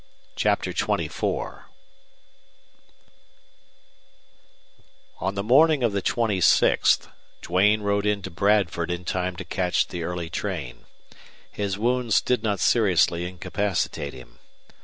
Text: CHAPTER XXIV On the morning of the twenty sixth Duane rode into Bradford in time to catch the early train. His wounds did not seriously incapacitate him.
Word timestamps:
CHAPTER 0.35 0.73
XXIV 0.73 1.65
On 5.19 5.35
the 5.35 5.43
morning 5.43 5.83
of 5.83 5.91
the 5.91 6.01
twenty 6.01 6.41
sixth 6.41 7.07
Duane 7.43 7.81
rode 7.83 8.07
into 8.07 8.31
Bradford 8.31 8.89
in 8.89 9.05
time 9.05 9.35
to 9.35 9.45
catch 9.45 9.89
the 9.89 10.01
early 10.03 10.31
train. 10.31 10.87
His 11.51 11.77
wounds 11.77 12.19
did 12.19 12.41
not 12.41 12.59
seriously 12.59 13.27
incapacitate 13.27 14.13
him. 14.15 14.39